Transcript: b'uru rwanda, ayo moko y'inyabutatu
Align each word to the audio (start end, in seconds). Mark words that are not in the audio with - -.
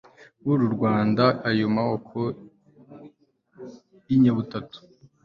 b'uru 0.43 0.65
rwanda, 0.75 1.23
ayo 1.49 1.65
moko 1.75 2.19
y'inyabutatu 4.07 4.77